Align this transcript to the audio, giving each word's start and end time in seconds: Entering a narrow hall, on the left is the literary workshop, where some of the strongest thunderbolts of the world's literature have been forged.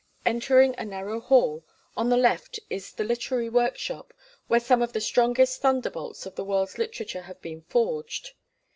Entering 0.25 0.73
a 0.79 0.83
narrow 0.83 1.19
hall, 1.19 1.63
on 1.95 2.09
the 2.09 2.17
left 2.17 2.59
is 2.71 2.91
the 2.91 3.03
literary 3.03 3.49
workshop, 3.49 4.15
where 4.47 4.59
some 4.59 4.81
of 4.81 4.93
the 4.93 4.99
strongest 4.99 5.61
thunderbolts 5.61 6.25
of 6.25 6.33
the 6.33 6.43
world's 6.43 6.79
literature 6.79 7.21
have 7.21 7.39
been 7.43 7.61
forged. 7.61 8.31